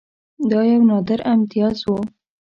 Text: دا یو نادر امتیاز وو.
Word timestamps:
دا 0.49 0.59
یو 0.71 0.81
نادر 0.89 1.19
امتیاز 1.33 1.77
وو. 1.85 1.97